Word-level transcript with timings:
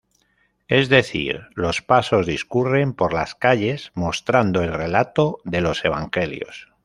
Es 0.67 0.89
decir, 0.89 1.41
los 1.53 1.83
pasos 1.83 2.25
discurren 2.25 2.93
por 2.95 3.13
las 3.13 3.35
calles 3.35 3.91
mostrando 3.93 4.63
el 4.63 4.73
relato 4.73 5.37
de 5.43 5.61
los 5.61 5.85
evangelios. 5.85 6.71